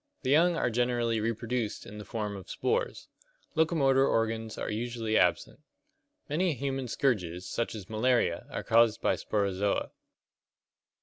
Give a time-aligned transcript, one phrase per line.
[0.23, 3.07] The young are generally reproduced in the form of spores.
[3.53, 5.59] Locomotor organs usually absent.
[6.27, 9.91] Many human scourges, such as malaria, are caused by Sporozoa.